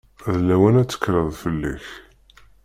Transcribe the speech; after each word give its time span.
D 0.33 0.35
lawan 0.47 0.79
ad 0.81 0.87
tekkreḍ 0.89 1.29
fell-ak. 1.41 1.85